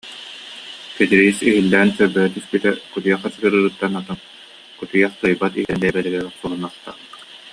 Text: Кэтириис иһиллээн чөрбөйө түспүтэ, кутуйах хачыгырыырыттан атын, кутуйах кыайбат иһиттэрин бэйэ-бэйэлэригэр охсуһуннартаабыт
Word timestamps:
Кэтириис 0.97 1.37
иһиллээн 1.49 1.89
чөрбөйө 1.97 2.27
түспүтэ, 2.33 2.71
кутуйах 2.93 3.21
хачыгырыырыттан 3.23 3.93
атын, 3.99 4.19
кутуйах 4.79 5.13
кыайбат 5.19 5.53
иһиттэрин 5.53 5.79
бэйэ-бэйэлэригэр 5.81 6.27
охсуһуннартаабыт 6.29 7.09